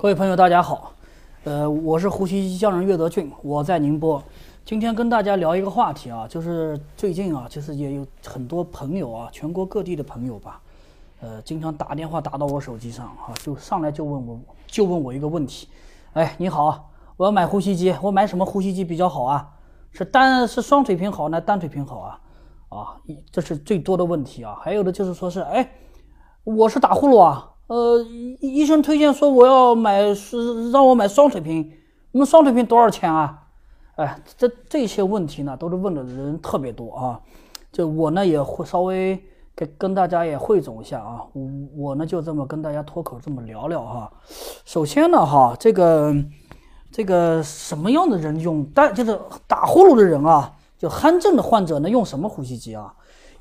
[0.00, 0.92] 各位朋友，大家好，
[1.44, 4.22] 呃，我是呼吸机匠人岳德俊，我在宁波。
[4.64, 10.58] 今天跟大家聊一个话题啊，就是最近啊，就是也有很多朋友啊，全国各地的朋友吧，
[11.20, 15.68] 呃，经常打电话打到我手机上啊，就上来就问我，就问我一个问题，
[16.14, 19.50] 哎，你好，我要买呼吸机，我买什么呼吸机比较好啊？
[19.92, 22.20] 是单是双水平好呢，单水平好啊？
[22.70, 22.96] 啊，
[23.30, 24.56] 这是最多的问题啊。
[24.62, 25.70] 还有的就是说是，哎，
[26.44, 27.48] 我是打呼噜啊。
[27.70, 28.04] 呃，
[28.40, 31.72] 医生推荐说我要买是让我买双水平，
[32.10, 33.44] 那么双水平多少钱啊？
[33.94, 37.20] 哎，这这些问题呢，都是问的人特别多啊。
[37.70, 39.16] 就我呢也会稍微
[39.54, 41.22] 跟跟大家也汇总一下啊。
[41.32, 44.12] 我我呢就这么跟大家脱口这么聊聊哈。
[44.64, 46.12] 首先呢哈，这个
[46.90, 49.16] 这个什么样的人用但就是
[49.46, 52.92] 打呼噜的人啊，就鼾症的患者呢用什么呼吸机啊？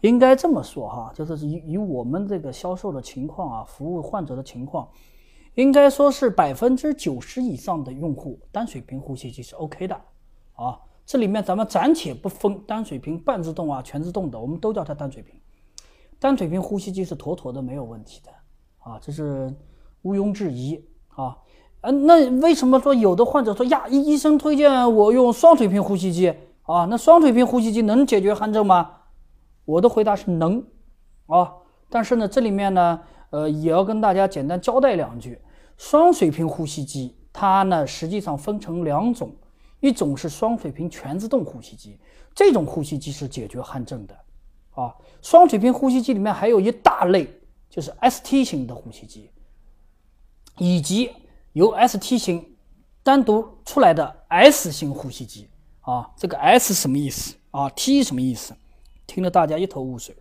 [0.02, 4.88] 应该这么说哈，就是以以我们这个销售的情况啊，服务患者的情况，
[5.56, 9.96] 应该说是百分之九十以上的用户单水平呼吸机是 OK 的
[10.54, 10.80] 啊。
[11.06, 15.36] 这里面咱们暂且不分单水平、半自动啊、全自动的，我们都叫它单水平。
[16.20, 18.30] 单水平呼吸机是妥妥的没有问题的
[18.80, 19.54] 啊，这是
[20.04, 21.36] 毋庸置疑啊。
[21.82, 26.30] 嗯，那为什么说有的患者说呀，医医生推荐我用双水平呼吸机
[26.62, 26.86] 啊？
[26.86, 28.92] 那双水平呼吸机能解决鼾症吗？
[29.70, 30.66] 我的回答是能，
[31.28, 31.54] 啊，
[31.92, 35.40] 但是呢，这里面呢，呃，也要跟大家简单交代两句。
[35.78, 39.32] 双水平呼吸机它呢，实际上分成两种，
[39.80, 42.00] 一种是双水平全自动呼吸机，
[42.34, 44.18] 这种呼吸机是解决鼾症的，
[44.72, 47.32] 啊，双水平呼吸机里面还有一大类，
[47.70, 49.30] 就是 ST 型的呼吸机，
[50.58, 51.12] 以及
[51.54, 52.44] 由 ST 型
[53.04, 55.48] 单独出来的 S 型呼吸机，
[55.82, 58.56] 啊，这个 S 什么意思啊？T 什么意思？
[59.10, 60.16] 听得大家一头雾水。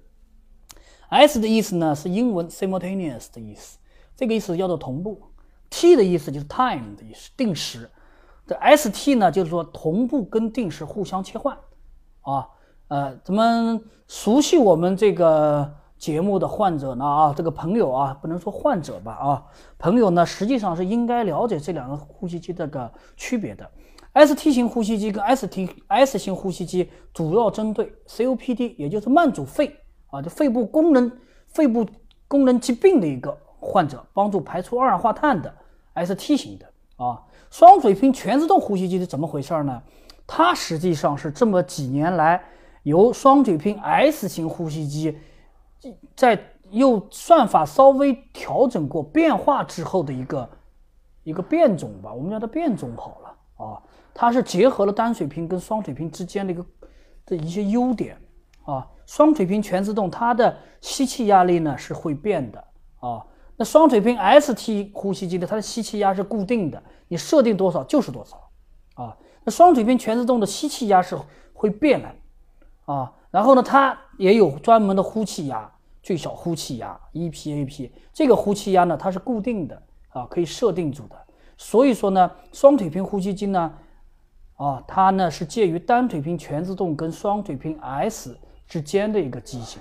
[1.10, 3.78] S 的意思呢是英文 simultaneous 的意思，
[4.16, 5.20] 这个意思叫做同步。
[5.68, 7.90] T 的意思就是 time 的意思，定时。
[8.46, 11.58] 这 ST 呢就是说同步跟定时互相切换。
[12.22, 12.48] 啊，
[12.88, 19.44] 呃，咱们熟悉我们这个节目的患者呢啊，这个朋友啊，不能说患者吧啊，
[19.78, 23.70] 朋友呢实际上是应该了解这两个呼吸机这个区别的。
[24.26, 29.76] ST 型呼吸机跟 ST S 型呼吸机主要针对 COPD，也就是慢阻肺
[30.10, 31.10] 啊，就肺部功能、
[31.46, 31.86] 肺部
[32.26, 35.54] 功能疾病的一个患者，帮助排出二氧化碳的
[35.94, 37.22] ST 型的啊。
[37.50, 39.82] 双水平全自动呼吸机是怎么回事呢？
[40.26, 42.42] 它实际上是这么几年来
[42.82, 45.16] 由双水平 S 型呼吸机
[46.14, 46.38] 在
[46.70, 50.50] 又算法稍微调整过变化之后的一个
[51.22, 53.82] 一个变种吧，我们叫它变种好了啊。
[54.14, 56.66] 它是结合了单水平跟双水平之间的一个
[57.24, 58.16] 的一些优点
[58.64, 62.58] 啊，双水平全自动它的吸气压力呢是会变的
[62.98, 63.24] 啊，
[63.56, 68.50] 那双水平 ST 呼吸机的它的吸气压是固定的，你设定多少就是多少
[68.94, 71.16] 啊，那双水平全自动的吸气压是
[71.52, 72.12] 会变的
[72.86, 75.70] 啊，然后呢它也有专门的呼气压，
[76.02, 81.16] 最小呼气压 EPAP，这个呼气压呢它是固定的啊，可以设定住的，
[81.58, 83.70] 所以说呢双腿平呼吸机呢。
[84.56, 88.36] 啊，它呢是介于单腿平全自动跟双腿平 S
[88.66, 89.80] 之间的一个机型，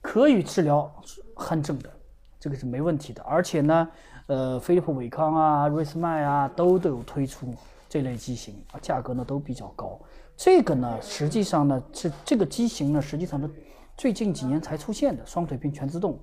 [0.00, 0.90] 可以治疗
[1.34, 1.90] 鼾症的，
[2.38, 3.22] 这个是没问题的。
[3.22, 3.86] 而且呢，
[4.28, 7.54] 呃，飞利浦伟康啊、瑞斯迈啊都都有推出
[7.86, 10.00] 这类机型啊，价格呢都比较高。
[10.38, 13.50] 这个呢，实际上呢是这个机型呢，实际上是
[13.94, 16.18] 最近几年才出现的双腿平全自动。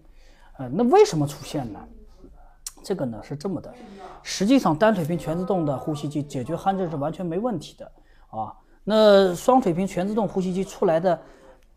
[0.57, 1.79] 呃，那为什么出现呢？
[2.87, 3.73] 这个呢是这么的，
[4.23, 7.91] 实际上单水平全自动的呼吸机解决鼾症是完全没问题的
[8.29, 8.55] 啊。
[8.85, 11.19] 那双水平全自动呼吸机出来的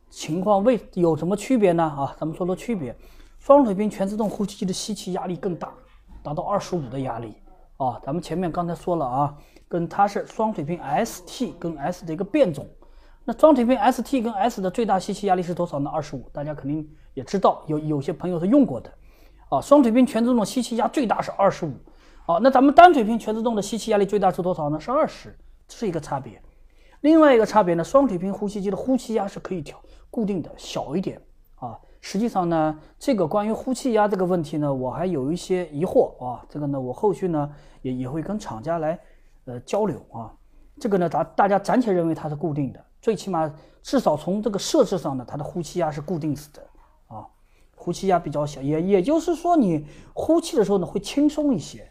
[0.08, 1.82] 情况为有什么区别呢？
[1.82, 2.96] 啊，咱们说说区别。
[3.40, 5.72] 双水平全自动呼吸机的吸气压力更大，
[6.22, 7.34] 达到二十五的压力
[7.76, 7.98] 啊。
[8.04, 12.68] 咱们前面刚才说了啊，跟它是双水平 ST 跟 S 的一个变种。
[13.24, 15.90] 那双水平 ST 跟 S 的最大吸气压力是多少呢？
[15.92, 18.88] 二十五，大家肯定也知道，有有些朋友是用过的。
[19.50, 21.72] 啊，双水平全自动吸气压最大是二十五，
[22.24, 24.78] 啊，那咱们单水平全自动的吸气压力最大是多少呢？
[24.78, 25.36] 是二十，
[25.66, 26.40] 这是一个差别。
[27.00, 29.76] 另外一个差别呢，双水平呼吸机的呼气压是可以调
[30.08, 31.20] 固定的，小一点
[31.56, 31.76] 啊。
[32.00, 36.46] 实际上呢，这个关于呼气压这个问题呢，我还有一些疑惑啊。
[36.48, 37.50] 这个呢，我后续呢
[37.82, 38.96] 也也会跟厂家来
[39.46, 40.32] 呃交流啊。
[40.78, 43.52] 这个呢，咱大家暂且认为它是固定的，最起码
[43.82, 46.62] 至少从这个设置上呢，它的呼气压是固定死的。
[47.82, 51.90] 呼气压比较小，也也就是说，你呼气的时候呢会轻松一些。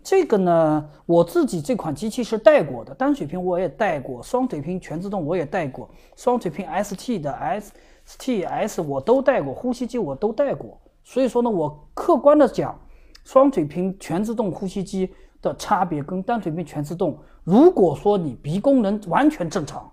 [0.00, 7.62] 这个呢，我自己这款机器是带过的，单水平我也带过，双水平全自动我也带过，双水平 ST 的
[8.06, 10.80] STS 我都带过，呼吸机我都带过。
[11.02, 12.78] 所以说呢，我客观的讲，
[13.24, 19.90] 双水平全自动呼吸机的差别跟单水平全自动，如果说你鼻功能完全正常，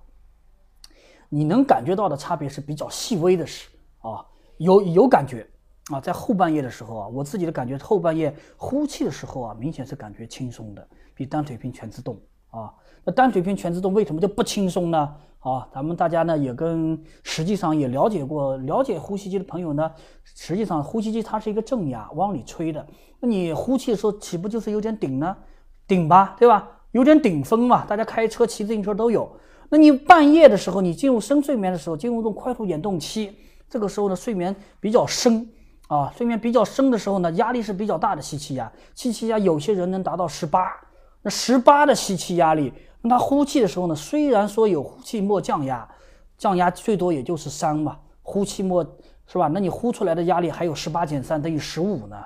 [1.29, 3.69] 你能感觉到的差别是比较细微的，是
[4.01, 4.25] 啊，
[4.61, 5.45] 有有感觉
[5.91, 12.15] 啊，在后半夜的时候啊，我自己的感觉后半夜呼气的时候啊，明显是感觉轻松的，比单水平全自动
[12.51, 12.71] 啊。
[13.03, 15.15] 那单水平全自动为什么就不轻松呢？
[15.39, 19.91] 啊，咱们大家呢也跟实际上也了解过，了解呼吸机的朋友呢，
[20.23, 22.85] 实际上呼吸机它是一个正压往里吹的，
[23.19, 25.35] 那你呼气的时候岂不就是有点顶呢？
[25.87, 26.69] 顶吧，对吧？
[26.91, 29.35] 有点顶风嘛，大家开车、骑自行车都有。
[29.69, 33.35] 那你半夜的时候，你进入深睡眠的时候，进入这种快速眼动期，
[33.71, 35.49] 这个时候呢睡眠比较深
[35.87, 40.69] 啊，睡眠比较深的时候呢，压力是比较大的吸气压，吸气压有些人能达到十八，
[41.21, 42.73] 那十八的吸气压力。
[43.01, 45.87] 那他呼气的时候呢，虽然说有呼气末降压，
[46.37, 48.85] 降压最多也就是三嘛，呼气末
[49.25, 49.47] 是吧？
[49.47, 52.17] 那你呼出来的压力还有十八减三等于十五呢，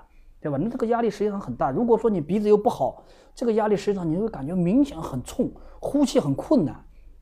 [0.41, 0.57] 对吧？
[0.59, 1.69] 那这个压力实际上很大。
[1.69, 3.03] 如果说你鼻子又不好，
[3.35, 6.75] 这个压力实际上你会感觉明显很冲，呼气很困难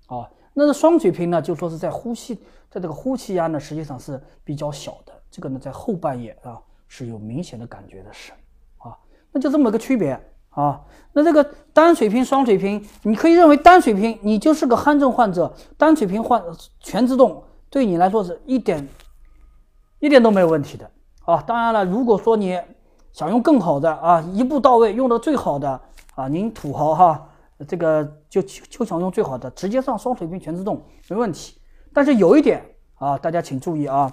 [0.07, 0.29] 啊。
[0.53, 2.35] 那这双水平呢，就说是在呼吸，
[2.69, 5.13] 在这个呼气压呢，实际上是比较小的。
[5.31, 8.31] 这个呢，在后半夜啊是有明显的感觉的，是
[8.77, 8.97] 啊，
[9.31, 10.19] 那就这么个区别。
[10.55, 10.79] 啊，
[11.13, 16.39] 那这个单水平、双水平，你可以认为单水平你就是个鼾症患者，单水平患
[16.79, 18.87] 全自动对你来说是一点
[19.97, 20.87] 一点都没有问题的
[21.25, 21.41] 啊。
[21.41, 22.61] 当然了，如果说你
[23.13, 25.81] 想用更好的啊，一步到位用的最好的
[26.13, 27.29] 啊，您土豪哈，
[27.67, 31.59] 这个就就想用最好的，直接上双水平全自动没问题。
[31.93, 32.63] 但是有一点
[32.95, 34.11] 啊，大家请注意啊，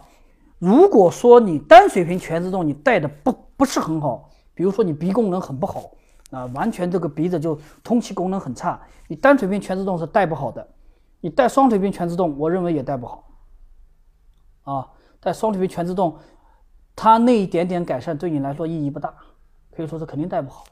[0.59, 5.91] 如果说你单水平全自动你带的不不是很好，比如说你鼻功能很不好。
[6.31, 10.65] 啊，完全这个鼻子就通气功能很差，你单水平全自动是带不好的，
[11.21, 13.25] 你带双水平全自动，我认为也带不好。
[14.63, 14.89] 啊，
[15.19, 16.17] 带双水平全自动，
[16.95, 19.13] 它那一点点改善对你来说意义不大，
[19.75, 20.65] 可以说是肯定带不好。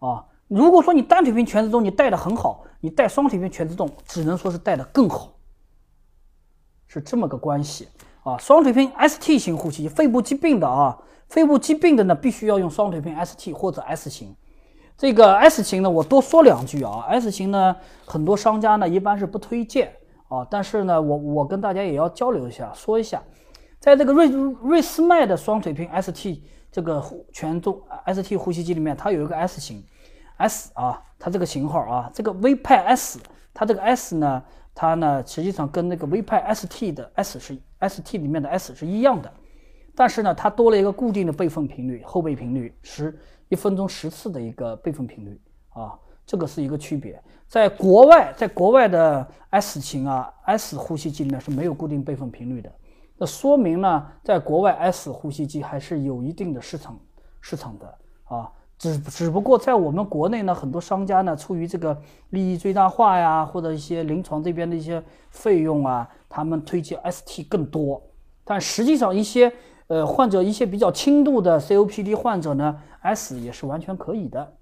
[0.00, 5.34] 啊，如果说你单腿平全自动你带的很好，你带双腿平全自动只能说是带的更好，
[6.86, 7.88] 是这么个关系。
[8.22, 10.98] 啊，双腿平 ST 型呼吸机，肺部疾病的啊，
[11.28, 14.34] 肺部疾病的呢，必须要用双腿平 ST 或者 S 型。
[14.96, 17.04] 这个 S 型呢，我多说两句啊。
[17.08, 17.76] S 型呢，
[18.06, 19.92] 很多商家呢一般是不推荐
[20.28, 20.46] 啊。
[20.50, 23.22] 但是呢，我我跟大家也要交流一下，说一下，
[23.78, 26.40] 在这个瑞瑞思迈的双水平 ST
[26.72, 29.84] 这个全重 ST 呼吸机里面，它有一个 S 型
[30.36, 33.18] ，S 啊，它这个型号啊，这个 V 派 S，
[33.52, 34.42] 它这个 S 呢，
[34.74, 39.32] 它呢实际上跟那个 V 派 ST 的 S 是 ST 里面的 S 是一样的，
[39.94, 43.18] 但是呢，它多了一个固定的备份频率，后备频率十。
[43.50, 45.38] 一分钟十次的一个备份频率
[45.68, 45.96] 啊，
[46.26, 47.22] 这个是一个区别。
[47.46, 52.72] 在国外，在国外的 S 型啊 S 呼吸机呢是没有固定备份频率的，
[53.18, 56.98] 那说明呢，在国外 S 呼吸机还是有一定的市场
[57.42, 58.50] 市场的啊。
[58.78, 61.96] 只只不过在我们国内呢，很多商家呢，出于这个
[62.30, 68.02] 利益最大化呀，或者一些临床这边的一些费用啊，他们推荐 ST 更多。
[68.44, 69.52] 但实际上一些
[69.86, 72.80] 呃患者一些比较轻度的 COPD 患者呢。
[73.06, 74.52] S 也是完全可以的，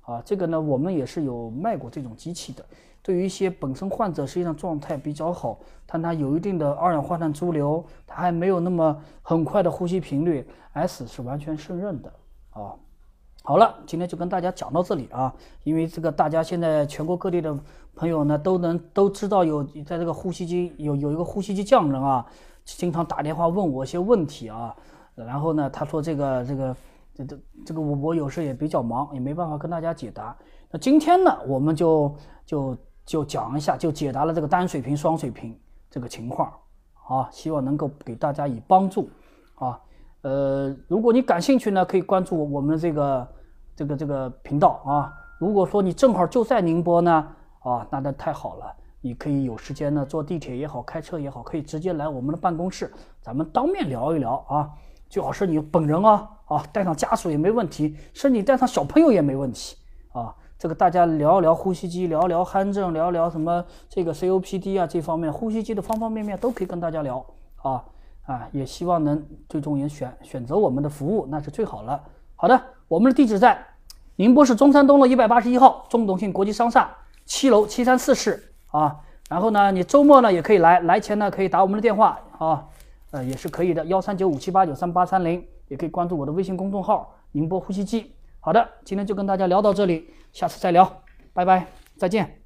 [0.00, 2.64] 啊，这个呢，我们也是有卖过这种机器的。
[3.02, 12.10] 对于一些本身患者实际上状态比较好，但他有一定的二氧化碳潴留，他还没有那么很快的呼吸频率，S 是完全胜任的
[12.52, 12.72] 啊。
[13.42, 15.34] 好了，今天就跟大家讲到这里啊，
[15.64, 17.58] 因为这个大家现在全国各地的
[17.94, 22.24] 朋友呢都能都知道有在这个呼吸机有有一个呼吸机匠人啊，
[22.64, 24.74] 经常打电话问我一些问题啊，
[25.14, 26.76] 然后呢他说这个这个。
[27.12, 30.34] 这这这个我我有时也比较忙，也没办法跟大家解答。
[30.70, 32.14] 那今天呢，我们就
[32.46, 35.58] 就就讲一下，就解答了这个单水平、双水平
[35.90, 36.50] 这个情况
[37.08, 39.10] 啊，希望能够给大家以帮助
[39.56, 39.78] 啊。
[40.22, 43.28] 呃，如果你感兴趣呢，可以关注我们这个
[43.74, 45.12] 这个这个频道啊。
[45.38, 47.26] 如果说你正好就在宁波呢，
[47.60, 54.68] 啊，那那太好了，你可以有时间呢，坐地铁也好，开车也好，可以直接来我们的办公室，咱们当面聊一聊啊。
[55.08, 59.76] 最好是你本人啊，啊，带上家属也没问题，甚至你带上小朋友也没问题
[60.12, 60.34] 啊。
[60.58, 67.24] 这个大家聊一聊呼吸机，聊聊鼾症，聊聊什么这个 COPD 啊这方面呼吸机的方方面面都可以跟大家聊
[67.62, 67.82] 啊
[68.30, 72.00] 啊，也希望能最终也选选择我们的服务，那是最好了。
[72.36, 73.66] 好的，我们的地址在
[74.14, 79.00] 宁波市中山东路一百八十一号中董信国际商厦七楼七三四室啊。
[79.28, 82.64] 然后呢，你周末呢也可以来，来前呢可以打我们的电话啊。
[83.10, 88.14] 呃，也是可以的，幺三九五七八九三八三零，也可以关注我的微信公众号“宁波呼吸机”。
[88.38, 92.39] 好的，今天就跟大家聊到这里，下次再聊，拜拜，再见。